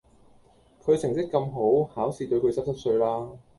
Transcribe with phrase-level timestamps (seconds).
[0.83, 3.33] 佢成績咁好，考試對佢濕濕碎啦